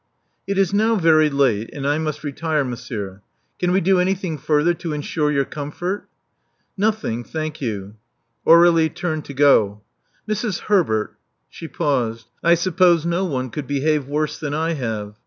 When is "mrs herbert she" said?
10.27-11.67